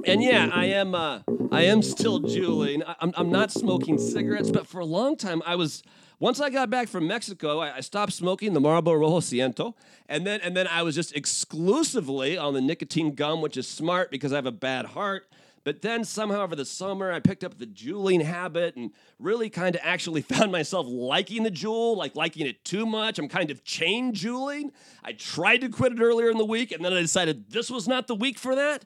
And 0.05 0.21
yeah, 0.21 0.49
I 0.51 0.65
am. 0.65 0.95
Uh, 0.95 1.19
I 1.51 1.63
am 1.63 1.81
still 1.81 2.19
juuling. 2.19 2.83
I'm, 2.99 3.13
I'm 3.15 3.29
not 3.29 3.51
smoking 3.51 3.97
cigarettes, 3.97 4.49
but 4.49 4.67
for 4.67 4.79
a 4.79 4.85
long 4.85 5.15
time 5.15 5.41
I 5.45 5.55
was 5.55 5.83
once 6.19 6.39
I 6.39 6.49
got 6.49 6.69
back 6.69 6.87
from 6.87 7.07
Mexico, 7.07 7.59
I, 7.59 7.77
I 7.77 7.79
stopped 7.81 8.13
smoking 8.13 8.53
the 8.53 8.59
Marlboro 8.59 8.95
Rojo 8.95 9.19
Ciento, 9.19 9.73
and 10.07 10.25
then 10.25 10.39
and 10.41 10.55
then 10.55 10.67
I 10.67 10.83
was 10.83 10.95
just 10.95 11.15
exclusively 11.15 12.37
on 12.37 12.53
the 12.53 12.61
nicotine 12.61 13.15
gum, 13.15 13.41
which 13.41 13.57
is 13.57 13.67
smart 13.67 14.11
because 14.11 14.31
I 14.31 14.35
have 14.37 14.45
a 14.45 14.51
bad 14.51 14.87
heart. 14.87 15.27
But 15.63 15.81
then 15.81 16.03
somehow 16.03 16.41
over 16.41 16.55
the 16.55 16.65
summer, 16.65 17.11
I 17.11 17.19
picked 17.19 17.43
up 17.43 17.57
the 17.57 17.65
juuling 17.65 18.21
habit 18.21 18.75
and 18.75 18.91
really 19.17 19.49
kind 19.49 19.75
of 19.75 19.81
actually 19.83 20.21
found 20.33 20.51
myself 20.51 20.85
liking 20.89 21.43
the 21.43 21.51
Juul, 21.51 21.95
like 21.95 22.15
liking 22.15 22.45
it 22.45 22.65
too 22.65 22.85
much. 22.85 23.17
I'm 23.17 23.29
kind 23.29 23.49
of 23.49 23.63
chain 23.63 24.13
juuling. 24.13 24.71
I 25.03 25.13
tried 25.13 25.61
to 25.61 25.69
quit 25.69 25.93
it 25.93 26.01
earlier 26.01 26.29
in 26.29 26.37
the 26.37 26.45
week, 26.45 26.71
and 26.71 26.83
then 26.83 26.93
I 26.93 27.01
decided 27.01 27.49
this 27.51 27.69
was 27.69 27.87
not 27.87 28.07
the 28.07 28.15
week 28.15 28.37
for 28.37 28.55
that. 28.55 28.85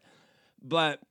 But 0.62 1.02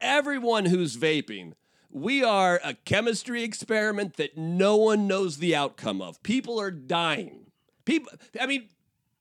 everyone 0.00 0.66
who's 0.66 0.96
vaping, 0.96 1.54
we 1.90 2.22
are 2.22 2.60
a 2.64 2.74
chemistry 2.74 3.42
experiment 3.42 4.16
that 4.16 4.36
no 4.36 4.76
one 4.76 5.06
knows 5.06 5.38
the 5.38 5.54
outcome 5.54 6.02
of. 6.02 6.22
People 6.22 6.60
are 6.60 6.70
dying. 6.70 7.46
People, 7.84 8.12
I 8.40 8.46
mean, 8.46 8.68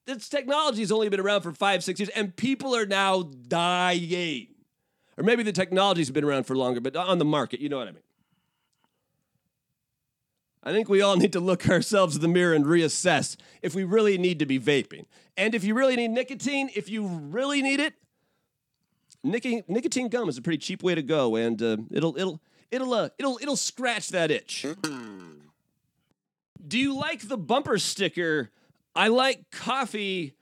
this 0.05 0.29
technology 0.29 0.81
has 0.81 0.91
only 0.91 1.09
been 1.09 1.19
around 1.19 1.41
for 1.41 1.51
five, 1.51 1.83
six 1.83 1.99
years, 1.99 2.09
and 2.09 2.35
people 2.35 2.75
are 2.75 2.85
now 2.85 3.23
dying. 3.23 4.47
Or 5.17 5.23
maybe 5.23 5.43
the 5.43 5.51
technology's 5.51 6.11
been 6.11 6.23
around 6.23 6.43
for 6.43 6.55
longer, 6.55 6.79
but 6.79 6.95
on 6.95 7.17
the 7.17 7.25
market, 7.25 7.59
you 7.59 7.69
know 7.69 7.77
what 7.77 7.87
I 7.87 7.91
mean. 7.91 8.03
I 10.63 10.73
think 10.73 10.89
we 10.89 11.01
all 11.01 11.15
need 11.15 11.31
to 11.33 11.39
look 11.39 11.69
ourselves 11.69 12.15
in 12.15 12.21
the 12.21 12.27
mirror 12.27 12.53
and 12.53 12.65
reassess 12.65 13.37
if 13.61 13.73
we 13.73 13.83
really 13.83 14.17
need 14.17 14.39
to 14.39 14.45
be 14.45 14.59
vaping. 14.59 15.05
And 15.37 15.55
if 15.55 15.63
you 15.63 15.73
really 15.73 15.95
need 15.95 16.09
nicotine, 16.09 16.69
if 16.75 16.89
you 16.89 17.07
really 17.07 17.61
need 17.61 17.79
it, 17.79 17.93
nicotine, 19.23 19.63
nicotine 19.67 20.09
gum 20.09 20.27
is 20.27 20.37
a 20.37 20.41
pretty 20.41 20.57
cheap 20.57 20.83
way 20.83 20.93
to 20.93 21.01
go, 21.01 21.35
and 21.35 21.61
uh, 21.61 21.77
it'll 21.91 22.17
it'll 22.17 22.41
it'll 22.71 22.93
uh, 22.93 23.09
it'll 23.17 23.39
it'll 23.41 23.55
scratch 23.55 24.09
that 24.09 24.31
itch. 24.31 24.65
Do 26.67 26.77
you 26.77 26.95
like 26.95 27.27
the 27.27 27.37
bumper 27.37 27.77
sticker? 27.77 28.51
I 28.95 29.09
like 29.09 29.51
coffee 29.51 30.33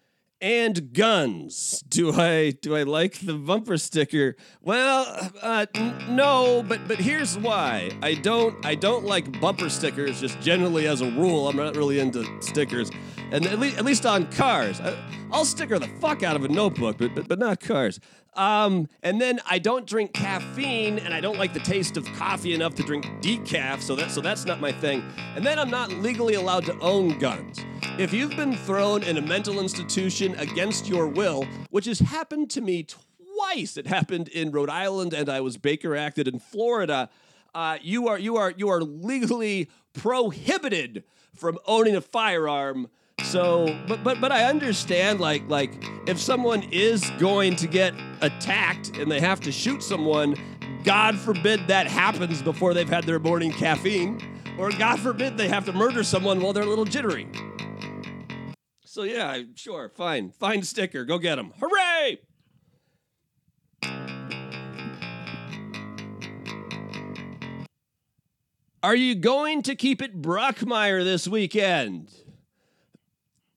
and 0.46 0.94
guns. 0.94 1.84
Do 1.90 2.14
I 2.14 2.52
do 2.52 2.76
I 2.76 2.84
like 2.84 3.18
the 3.18 3.34
bumper 3.34 3.78
sticker? 3.78 4.36
Well, 4.62 5.32
uh, 5.42 5.66
n- 5.74 6.16
no, 6.16 6.62
but 6.62 6.88
but 6.88 7.00
here's 7.00 7.36
why. 7.36 7.90
I 8.04 8.14
don't 8.14 8.64
I 8.64 8.76
don't 8.76 9.06
like 9.06 9.42
bumper 9.42 9.70
stickers 9.70 10.22
just 10.22 10.40
generally 10.42 10.86
as 10.86 11.02
a 11.02 11.10
rule. 11.10 11.48
I'm 11.50 11.58
not 11.58 11.76
really 11.76 11.98
into 11.98 12.28
stickers, 12.44 12.92
and 13.32 13.48
at 13.48 13.58
least 13.58 13.80
at 13.80 13.86
least 13.86 14.06
on 14.06 14.32
cars. 14.32 14.80
I, 14.80 14.96
will 15.32 15.46
sticker 15.46 15.80
the 15.80 15.88
fuck 16.00 16.22
out 16.22 16.36
of 16.36 16.44
a 16.44 16.48
notebook, 16.48 17.00
but 17.00 17.16
but, 17.16 17.28
but 17.28 17.40
not 17.40 17.60
cars. 17.60 18.00
Um, 18.36 18.88
and 19.02 19.20
then 19.20 19.40
I 19.50 19.58
don't 19.58 19.88
drink 19.88 20.14
caffeine, 20.14 21.00
and 21.00 21.12
I 21.12 21.22
don't 21.22 21.40
like 21.40 21.54
the 21.54 21.60
taste 21.60 21.98
of 21.98 22.06
coffee 22.14 22.54
enough 22.54 22.76
to 22.76 22.84
drink 22.84 23.06
decaf, 23.20 23.82
so 23.82 23.96
that 23.96 24.12
so 24.12 24.22
that's 24.22 24.46
not 24.46 24.60
my 24.60 24.72
thing. 24.72 25.04
And 25.36 25.44
then 25.44 25.58
I'm 25.58 25.72
not 25.72 25.90
legally 25.90 26.36
allowed 26.36 26.66
to 26.66 26.78
own 26.82 27.18
guns. 27.18 27.66
If 27.98 28.12
you've 28.12 28.36
been 28.36 28.58
thrown 28.58 29.04
in 29.04 29.18
a 29.18 29.22
mental 29.22 29.60
institution 29.62 30.36
against 30.36 30.90
your 30.90 31.08
will, 31.08 31.46
which 31.70 31.86
has 31.86 32.00
happened 32.00 32.50
to 32.52 32.62
me 32.62 32.84
twice, 32.84 33.78
it 33.78 33.88
happened 33.88 34.28
in 34.28 34.52
Rhode 34.52 34.70
Island, 34.70 35.14
and 35.14 35.30
I 35.30 35.40
was 35.40 35.56
Baker 35.56 35.96
acted 35.96 36.28
in 36.28 36.40
Florida. 36.40 37.10
Uh, 37.54 37.78
you 37.82 38.10
are 38.10 38.20
you 38.20 38.36
are 38.36 38.52
you 38.58 38.68
are 38.68 38.82
legally 38.82 39.70
prohibited 39.94 41.06
from 41.34 41.58
owning 41.66 41.96
a 41.96 42.02
firearm 42.02 42.90
so, 43.24 43.74
but 43.88 44.04
but 44.04 44.20
but 44.20 44.32
I 44.32 44.44
understand 44.44 45.22
like 45.22 45.48
like 45.48 45.72
if 46.06 46.20
someone 46.20 46.64
is 46.64 47.10
going 47.12 47.56
to 47.56 47.68
get 47.68 47.94
attacked 48.22 48.98
and 48.98 49.10
they 49.10 49.22
have 49.22 49.40
to 49.42 49.54
shoot 49.54 49.82
someone, 49.82 50.36
God 50.84 51.18
forbid 51.18 51.68
that 51.70 51.88
happens 51.88 52.42
before 52.42 52.74
they've 52.74 52.90
had 52.90 53.06
their 53.06 53.20
morning 53.20 53.54
caffeine, 53.54 54.22
or 54.58 54.70
God 54.72 55.00
forbid 55.00 55.38
they 55.38 55.48
have 55.48 55.66
to 55.66 55.74
murder 55.74 56.04
someone 56.04 56.42
while 56.42 56.52
they're 56.52 56.64
a 56.64 56.68
little 56.68 56.84
jittery. 56.84 57.28
So 58.96 59.04
yeah, 59.04 59.42
sure, 59.56 59.90
fine, 59.90 60.32
fine 60.32 60.64
sticker, 60.64 61.04
go 61.04 61.18
get 61.18 61.36
them. 61.36 61.52
Hooray! 61.60 62.20
Are 68.82 68.96
you 68.96 69.16
going 69.16 69.64
to 69.64 69.76
keep 69.76 70.02
it 70.02 70.22
Brockmire 70.22 71.04
this 71.04 71.28
weekend? 71.28 72.10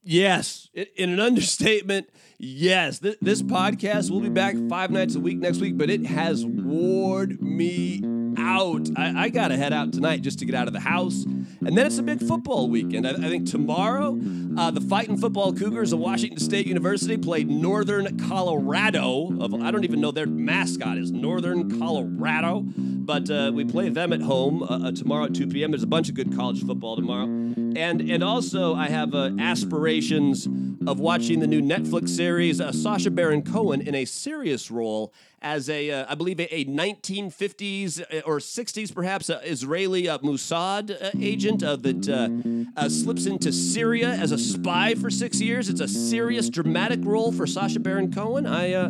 Yes, 0.02 0.70
in 0.74 1.10
an 1.10 1.20
understatement, 1.20 2.10
yes. 2.38 2.98
This 2.98 3.40
podcast 3.40 4.10
will 4.10 4.18
be 4.18 4.30
back 4.30 4.56
five 4.68 4.90
nights 4.90 5.14
a 5.14 5.20
week 5.20 5.38
next 5.38 5.58
week, 5.58 5.78
but 5.78 5.88
it 5.88 6.04
has 6.06 6.44
wore 6.44 7.26
me 7.26 8.00
out. 8.38 8.88
I, 8.96 9.24
I 9.24 9.28
got 9.28 9.48
to 9.48 9.56
head 9.56 9.72
out 9.72 9.92
tonight 9.92 10.22
just 10.22 10.38
to 10.38 10.44
get 10.44 10.54
out 10.54 10.66
of 10.66 10.72
the 10.72 10.80
house. 10.80 11.24
And 11.24 11.76
then 11.76 11.86
it's 11.86 11.98
a 11.98 12.02
big 12.02 12.20
football 12.20 12.68
weekend. 12.68 13.06
I, 13.06 13.10
I 13.10 13.28
think 13.28 13.50
tomorrow, 13.50 14.18
uh, 14.56 14.70
the 14.70 14.80
Fighting 14.80 15.16
Football 15.16 15.52
Cougars 15.52 15.92
of 15.92 15.98
Washington 15.98 16.38
State 16.38 16.66
University 16.66 17.16
played 17.16 17.48
Northern 17.48 18.18
Colorado. 18.28 19.36
Of 19.40 19.54
I 19.54 19.70
don't 19.70 19.84
even 19.84 20.00
know 20.00 20.10
their 20.10 20.26
mascot 20.26 20.98
is 20.98 21.10
Northern 21.10 21.78
Colorado, 21.78 22.62
but 22.64 23.30
uh, 23.30 23.50
we 23.52 23.64
play 23.64 23.88
them 23.88 24.12
at 24.12 24.20
home 24.20 24.62
uh, 24.62 24.88
uh 24.88 24.92
tomorrow 24.92 25.24
at 25.24 25.34
2 25.34 25.48
p.m. 25.48 25.70
There's 25.70 25.82
a 25.82 25.86
bunch 25.88 26.08
of 26.08 26.14
good 26.14 26.34
college 26.34 26.64
football 26.64 26.96
tomorrow, 26.96 27.24
and 27.24 27.76
and 28.00 28.22
also 28.22 28.74
I 28.74 28.88
have 28.88 29.14
uh, 29.14 29.30
aspirations 29.38 30.46
of 30.88 30.98
watching 30.98 31.40
the 31.40 31.46
new 31.46 31.60
Netflix 31.60 32.08
series 32.08 32.62
uh, 32.62 32.72
Sacha 32.72 33.10
Baron 33.10 33.42
Cohen 33.42 33.82
in 33.82 33.94
a 33.94 34.06
serious 34.06 34.70
role 34.70 35.12
as 35.42 35.68
a, 35.68 35.90
uh, 35.90 36.06
I 36.08 36.14
believe, 36.14 36.40
a, 36.40 36.52
a 36.52 36.64
1950s 36.64 38.00
uh, 38.00 38.20
or 38.24 38.38
60s 38.38 38.94
perhaps 38.94 39.28
uh, 39.28 39.38
Israeli 39.44 40.08
uh, 40.08 40.16
Mossad 40.18 40.90
uh, 40.90 41.10
agent 41.20 41.60
that 41.60 42.88
slips 42.90 43.26
into 43.26 43.52
Syria 43.52 44.08
as 44.08 44.32
a 44.32 44.38
spy 44.38 44.94
for 44.94 45.10
six 45.10 45.42
years. 45.42 45.68
It's 45.68 45.82
a 45.82 45.88
serious, 45.88 46.48
dramatic 46.48 47.00
role 47.02 47.32
for 47.32 47.46
Sacha 47.46 47.80
Baron 47.80 48.10
Cohen. 48.10 48.46
I 48.46 48.88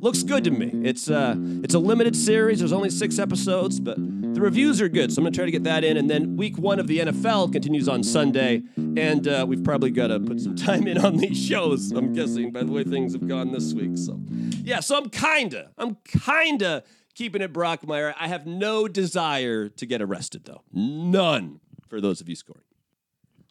looks 0.00 0.22
good 0.22 0.44
to 0.44 0.50
me. 0.50 0.70
It's 0.86 1.08
it's 1.08 1.74
a 1.74 1.78
limited 1.78 2.14
series. 2.14 2.58
There's 2.58 2.72
only 2.72 2.90
six 2.90 3.18
episodes, 3.18 3.80
but 3.80 3.96
the 4.34 4.40
reviews 4.40 4.80
are 4.80 4.88
good, 4.88 5.12
so 5.12 5.20
I'm 5.20 5.24
gonna 5.24 5.34
try 5.34 5.44
to 5.44 5.50
get 5.50 5.64
that 5.64 5.84
in. 5.84 5.96
And 5.96 6.08
then 6.08 6.36
week 6.36 6.58
one 6.58 6.78
of 6.78 6.86
the 6.86 6.98
NFL 7.00 7.52
continues 7.52 7.88
on 7.88 8.02
Sunday, 8.02 8.62
and 8.76 9.26
uh, 9.26 9.44
we've 9.48 9.64
probably 9.64 9.90
got 9.90 10.08
to 10.08 10.20
put 10.20 10.40
some 10.40 10.54
time 10.68 10.86
in 10.86 10.98
on 10.98 11.16
these 11.16 11.38
shows. 11.38 11.92
I'm 11.92 12.12
guessing 12.12 12.52
by 12.52 12.62
the 12.62 12.72
way 12.72 12.84
things 12.84 13.12
have 13.14 13.26
gone 13.26 13.52
this 13.52 13.72
week. 13.74 13.96
So 13.96 14.20
yeah, 14.62 14.80
so 14.80 14.96
I'm 14.96 15.10
kinda, 15.10 15.70
I'm 15.78 15.96
kinda 16.04 16.84
keeping 17.14 17.42
it 17.42 17.52
Brockmire. 17.52 18.14
I 18.18 18.28
have 18.28 18.46
no 18.46 18.86
desire 18.86 19.68
to 19.68 19.86
get 19.86 20.00
arrested, 20.00 20.44
though. 20.44 20.62
None 20.72 21.60
for 21.88 22.00
those 22.00 22.20
of 22.20 22.28
you 22.28 22.36
scoring. 22.36 22.62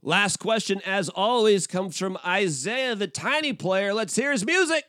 Last 0.04 0.38
question, 0.38 0.82
as 0.86 1.10
always, 1.10 1.68
comes 1.68 1.98
from 1.98 2.18
Isaiah, 2.26 2.96
the 2.96 3.08
tiny 3.08 3.52
player. 3.52 3.94
Let's 3.94 4.16
hear 4.16 4.32
his 4.32 4.46
music. 4.46 4.86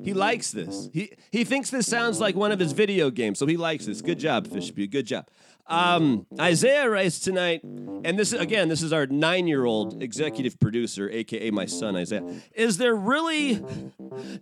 He 0.00 0.14
likes 0.14 0.50
this. 0.52 0.88
He 0.92 1.12
he 1.30 1.44
thinks 1.44 1.70
this 1.70 1.86
sounds 1.86 2.18
like 2.18 2.34
one 2.34 2.50
of 2.50 2.58
his 2.58 2.72
video 2.72 3.10
games, 3.10 3.38
so 3.38 3.46
he 3.46 3.56
likes 3.58 3.86
this. 3.86 4.00
Good 4.00 4.18
job, 4.18 4.48
Fishby. 4.48 4.90
Good 4.90 5.06
job. 5.06 5.26
Um, 5.66 6.26
Isaiah 6.40 6.90
writes 6.90 7.20
tonight, 7.20 7.62
and 7.62 8.18
this 8.18 8.32
again, 8.32 8.68
this 8.68 8.82
is 8.82 8.92
our 8.92 9.06
nine-year-old 9.06 10.02
executive 10.02 10.58
producer, 10.58 11.08
aka 11.08 11.50
my 11.50 11.66
son 11.66 11.96
Isaiah. 11.96 12.24
Is 12.54 12.78
there 12.78 12.94
really 12.94 13.64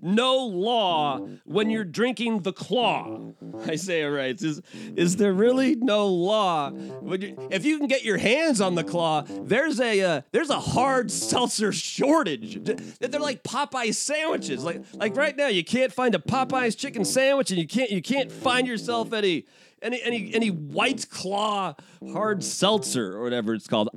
no 0.00 0.36
law 0.38 1.18
when 1.44 1.70
you're 1.70 1.84
drinking 1.84 2.40
the 2.40 2.52
claw? 2.52 3.32
Isaiah 3.66 4.10
writes, 4.10 4.42
is 4.42 4.62
is 4.96 5.16
there 5.16 5.32
really 5.32 5.76
no 5.76 6.06
law 6.06 6.70
you, 6.70 7.48
if 7.50 7.64
you 7.64 7.78
can 7.78 7.86
get 7.86 8.02
your 8.02 8.16
hands 8.16 8.60
on 8.60 8.74
the 8.74 8.84
claw? 8.84 9.22
There's 9.28 9.78
a 9.78 10.00
uh, 10.00 10.20
there's 10.32 10.50
a 10.50 10.60
hard 10.60 11.10
seltzer 11.10 11.70
shortage. 11.70 12.62
They're 12.98 13.20
like 13.20 13.42
Popeye 13.42 13.94
sandwiches. 13.94 14.64
Like 14.64 14.82
like 14.94 15.16
right 15.16 15.36
now, 15.36 15.48
you 15.48 15.64
can't 15.64 15.92
find 15.92 16.14
a 16.14 16.18
Popeye's 16.18 16.74
chicken 16.74 17.04
sandwich, 17.04 17.50
and 17.50 17.60
you 17.60 17.66
can't 17.66 17.90
you 17.90 18.00
can't 18.02 18.32
find 18.32 18.66
yourself 18.66 19.12
any 19.12 19.44
any 19.82 20.02
any 20.02 20.34
any 20.34 20.50
white 20.50 21.08
claw 21.10 21.75
hard 22.12 22.42
seltzer 22.44 23.16
or 23.16 23.22
whatever 23.22 23.54
it's 23.54 23.66
called. 23.68 23.90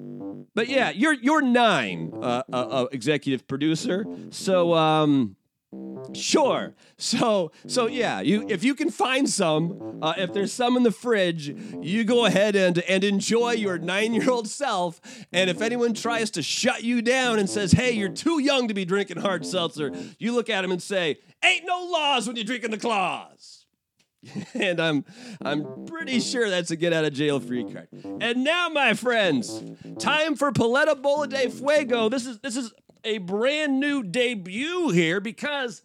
But 0.55 0.69
yeah, 0.69 0.91
you're 0.91 1.13
you're 1.13 1.41
nine, 1.41 2.11
uh, 2.15 2.43
uh, 2.51 2.55
uh, 2.55 2.85
executive 2.91 3.47
producer. 3.47 4.05
So 4.29 4.73
um, 4.73 5.35
sure. 6.13 6.75
So 6.97 7.51
so 7.67 7.87
yeah, 7.87 8.21
you 8.21 8.45
if 8.49 8.63
you 8.63 8.75
can 8.75 8.89
find 8.89 9.29
some, 9.29 9.99
uh, 10.01 10.13
if 10.17 10.33
there's 10.33 10.53
some 10.53 10.77
in 10.77 10.83
the 10.83 10.91
fridge, 10.91 11.49
you 11.81 12.03
go 12.03 12.25
ahead 12.25 12.55
and 12.55 12.79
and 12.79 13.03
enjoy 13.03 13.53
your 13.53 13.77
nine 13.77 14.13
year 14.13 14.29
old 14.29 14.47
self. 14.47 15.01
And 15.31 15.49
if 15.49 15.61
anyone 15.61 15.93
tries 15.93 16.29
to 16.31 16.43
shut 16.43 16.83
you 16.83 17.01
down 17.01 17.39
and 17.39 17.49
says, 17.49 17.71
"Hey, 17.71 17.91
you're 17.91 18.09
too 18.09 18.39
young 18.39 18.67
to 18.67 18.73
be 18.73 18.85
drinking 18.85 19.17
hard 19.17 19.45
seltzer," 19.45 19.91
you 20.19 20.33
look 20.33 20.49
at 20.49 20.61
them 20.61 20.71
and 20.71 20.81
say, 20.81 21.17
"Ain't 21.43 21.65
no 21.65 21.87
laws 21.91 22.27
when 22.27 22.35
you're 22.35 22.45
drinking 22.45 22.71
the 22.71 22.77
claws." 22.77 23.62
and 24.53 24.79
I'm 24.79 25.05
I'm 25.41 25.85
pretty 25.85 26.19
sure 26.19 26.49
that's 26.49 26.71
a 26.71 26.75
get 26.75 26.93
out 26.93 27.05
of 27.05 27.13
jail 27.13 27.39
free 27.39 27.63
card. 27.63 27.87
And 28.21 28.43
now, 28.43 28.69
my 28.69 28.93
friends, 28.93 29.61
time 29.99 30.35
for 30.35 30.51
Paleta 30.51 31.01
Bola 31.01 31.27
de 31.27 31.49
Fuego. 31.49 32.09
This 32.09 32.25
is 32.25 32.39
this 32.39 32.55
is 32.55 32.71
a 33.03 33.17
brand 33.19 33.79
new 33.79 34.03
debut 34.03 34.89
here 34.89 35.19
because 35.19 35.81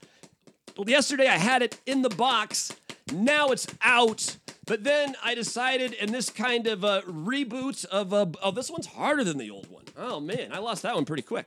yesterday 0.86 1.26
I 1.26 1.36
had 1.36 1.62
it 1.62 1.80
in 1.86 2.02
the 2.02 2.10
box. 2.10 2.74
Now 3.12 3.48
it's 3.48 3.66
out. 3.82 4.36
But 4.66 4.84
then 4.84 5.16
I 5.24 5.34
decided 5.34 5.94
in 5.94 6.12
this 6.12 6.28
kind 6.28 6.66
of 6.66 6.84
a 6.84 7.00
reboot 7.02 7.86
of 7.86 8.12
a, 8.12 8.30
oh 8.42 8.50
this 8.50 8.70
one's 8.70 8.86
harder 8.86 9.24
than 9.24 9.38
the 9.38 9.50
old 9.50 9.70
one. 9.70 9.84
Oh 9.96 10.20
man, 10.20 10.52
I 10.52 10.58
lost 10.58 10.82
that 10.82 10.94
one 10.94 11.06
pretty 11.06 11.22
quick. 11.22 11.46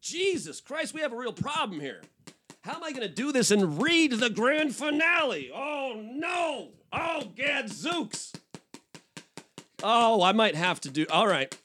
Jesus 0.00 0.60
Christ, 0.60 0.92
we 0.92 1.00
have 1.00 1.12
a 1.12 1.16
real 1.16 1.32
problem 1.32 1.80
here. 1.80 2.02
How 2.62 2.74
am 2.74 2.84
I 2.84 2.92
going 2.92 3.02
to 3.02 3.12
do 3.12 3.32
this 3.32 3.50
and 3.50 3.82
read 3.82 4.12
the 4.12 4.30
grand 4.30 4.74
finale? 4.74 5.50
Oh 5.52 6.00
no! 6.00 6.68
Oh, 6.92 7.32
gadzooks! 7.34 8.32
Oh, 9.82 10.22
I 10.22 10.30
might 10.30 10.54
have 10.54 10.80
to 10.82 10.90
do. 10.90 11.04
All 11.10 11.26
right. 11.26 11.56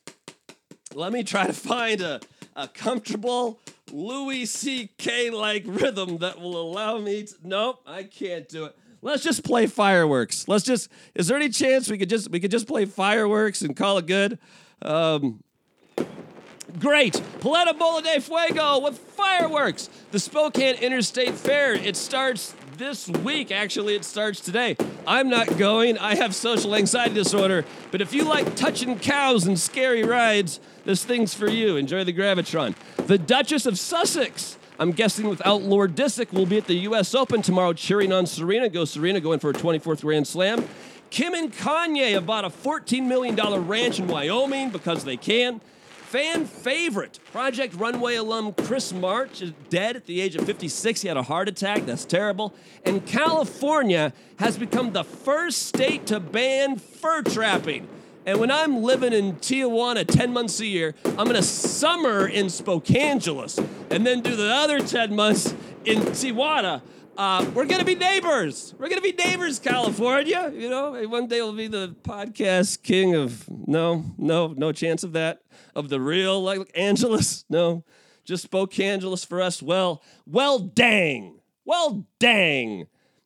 Let 0.96 1.13
me 1.13 1.24
try 1.24 1.46
to 1.46 1.54
find 1.54 2.01
a, 2.01 2.20
a 2.56 2.68
comfortable 2.68 3.60
Louis 3.92 4.46
C.K. 4.46 5.30
like 5.30 5.63
rhythm 5.68 6.18
that 6.18 6.39
will 6.42 6.60
allow 6.60 6.98
me 6.98 7.25
to. 7.25 7.36
Nope, 7.44 7.82
I 7.86 8.01
can't 8.01 8.50
do 8.50 8.66
it. 8.66 8.75
Let's 9.04 9.24
just 9.24 9.44
play 9.44 9.68
fireworks. 9.68 10.48
Let's 10.48 10.66
just. 10.66 10.89
Is 11.13 11.27
there 11.27 11.38
any 11.38 11.50
chance 11.50 11.92
we 11.92 12.00
could 12.00 12.10
just 12.10 12.32
we 12.32 12.39
could 12.39 12.50
just 12.50 12.68
play 12.68 12.86
fireworks 12.86 13.62
and 13.62 13.75
call 13.75 14.00
it 14.00 14.08
good? 14.08 14.39
Um, 14.82 15.44
Great. 16.79 17.13
Paleta 17.39 17.77
Bola 17.77 18.03
de 18.03 18.22
Fuego 18.22 18.79
with 18.79 19.00
fireworks. 19.00 19.89
The 20.12 20.19
Spokane 20.19 20.75
Interstate 20.75 21.34
Fair. 21.34 21.74
It 21.74 21.96
starts 21.96 22.53
this 22.77 23.07
week. 23.07 23.51
Actually, 23.51 23.96
it 23.96 24.05
starts 24.05 24.41
today. 24.41 24.77
I'm 25.07 25.27
not 25.27 25.57
going. 25.57 25.98
I 25.98 26.13
have 26.15 26.36
social 26.36 26.75
anxiety 26.75 27.15
disorder. 27.15 27.65
But 27.89 28.01
if 28.01 28.13
you 28.13 28.25
like 28.25 28.55
touching 28.55 29.00
cows 29.00 29.48
and 29.48 29.60
scary 29.60 30.03
rides, 30.03 30.60
this 30.86 31.03
thing's 31.03 31.34
for 31.34 31.50
you. 31.50 31.77
Enjoy 31.77 32.03
the 32.03 32.13
Gravitron. 32.13 32.75
The 33.07 33.17
Duchess 33.17 33.65
of 33.65 33.79
Sussex. 33.79 34.60
I'm 34.79 34.91
guessing 34.91 35.27
without 35.27 35.63
Lord 35.63 35.96
Disick, 35.96 36.31
will 36.31 36.46
be 36.46 36.57
at 36.57 36.67
the 36.67 36.75
U.S. 36.75 37.15
Open 37.15 37.41
tomorrow 37.41 37.74
cheering 37.74 38.13
on 38.13 38.27
Serena. 38.27 38.69
Go 38.69 38.86
Serena, 38.86 39.19
going 39.19 39.39
for 39.39 39.50
a 39.50 39.53
24th 39.53 40.01
Grand 40.01 40.27
Slam. 40.27 40.67
Kim 41.10 41.34
and 41.34 41.51
Kanye 41.51 42.12
have 42.12 42.27
bought 42.27 42.46
a 42.46 42.50
$14 42.50 43.07
million 43.07 43.36
ranch 43.65 43.98
in 43.98 44.07
Wyoming 44.07 44.69
because 44.69 45.03
they 45.05 45.17
can. 45.17 45.60
Fan 46.07 46.45
favorite, 46.45 47.19
Project 47.33 47.73
Runway 47.73 48.15
alum 48.15 48.53
Chris 48.53 48.93
March 48.93 49.41
is 49.41 49.51
dead 49.69 49.97
at 49.97 50.05
the 50.05 50.21
age 50.21 50.37
of 50.37 50.45
56. 50.45 51.01
He 51.01 51.09
had 51.09 51.17
a 51.17 51.23
heart 51.23 51.49
attack. 51.49 51.85
That's 51.85 52.05
terrible. 52.05 52.53
And 52.85 53.05
California 53.05 54.13
has 54.37 54.57
become 54.57 54.93
the 54.93 55.03
first 55.03 55.63
state 55.63 56.05
to 56.05 56.21
ban 56.21 56.77
fur 56.77 57.23
trapping. 57.23 57.89
And 58.25 58.39
when 58.39 58.51
I'm 58.51 58.83
living 58.83 59.11
in 59.11 59.33
Tijuana 59.33 60.07
10 60.07 60.31
months 60.31 60.61
a 60.61 60.65
year, 60.65 60.95
I'm 61.03 61.25
going 61.25 61.33
to 61.33 61.43
summer 61.43 62.25
in 62.25 62.45
Spokangeles 62.45 63.57
and 63.91 64.07
then 64.07 64.21
do 64.21 64.37
the 64.37 64.47
other 64.47 64.79
10 64.79 65.13
months 65.13 65.53
in 65.83 66.00
Tijuana. 66.03 66.83
Uh, 67.18 67.50
we're 67.56 67.66
gonna 67.66 67.84
be 67.84 67.96
neighbors. 67.96 68.75
We're 68.77 68.90
gonna 68.90 69.01
be 69.01 69.12
neighbors, 69.12 69.58
California. 69.58 70.51
You 70.53 70.70
know, 70.70 70.94
one 71.08 71.25
day 71.25 71.42
we'll 71.42 71.51
be 71.53 71.66
the 71.66 71.96
podcast 72.03 72.84
king 72.84 73.16
of 73.16 73.44
no, 73.50 74.06
no, 74.20 74.53
no 74.56 74.72
chance 74.72 75.03
of 75.03 75.14
that. 75.14 75.42
Of 75.75 75.90
the 75.90 76.00
real 76.00 76.44
like 76.44 76.70
Angeles, 76.75 77.44
no, 77.50 77.84
just 78.24 78.51
Spokangeles 78.51 79.25
for 79.25 79.42
us. 79.42 79.64
Well, 79.64 80.03
well, 80.27 80.60
dang, 80.60 81.40
well, 81.66 82.06
dang. 82.20 82.86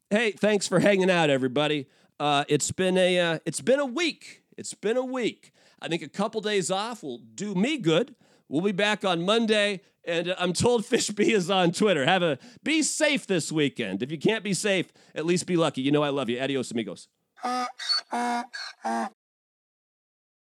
Hey, 0.09 0.31
thanks 0.31 0.69
for 0.69 0.79
hanging 0.79 1.11
out, 1.11 1.29
everybody. 1.29 1.87
Uh, 2.17 2.45
it's 2.47 2.71
been 2.71 2.97
a 2.97 3.19
uh, 3.19 3.39
it's 3.45 3.59
been 3.59 3.81
a 3.81 3.85
week. 3.85 4.43
It's 4.57 4.73
been 4.73 4.95
a 4.95 5.05
week. 5.05 5.51
I 5.81 5.89
think 5.89 6.01
a 6.01 6.07
couple 6.07 6.39
days 6.39 6.71
off 6.71 7.03
will 7.03 7.17
do 7.17 7.55
me 7.55 7.77
good. 7.77 8.15
We'll 8.47 8.61
be 8.61 8.71
back 8.71 9.03
on 9.03 9.23
Monday. 9.23 9.81
And 10.03 10.35
I'm 10.39 10.53
told 10.53 10.83
Fishby 10.83 11.29
is 11.29 11.49
on 11.49 11.71
Twitter. 11.71 12.05
Have 12.05 12.23
a 12.23 12.39
be 12.63 12.81
safe 12.81 13.27
this 13.27 13.51
weekend. 13.51 14.01
If 14.01 14.11
you 14.11 14.17
can't 14.17 14.43
be 14.43 14.53
safe, 14.53 14.91
at 15.13 15.25
least 15.25 15.45
be 15.45 15.57
lucky. 15.57 15.81
You 15.81 15.91
know 15.91 16.03
I 16.03 16.09
love 16.09 16.29
you. 16.29 16.39
Adios, 16.39 16.71
amigos. 16.71 17.07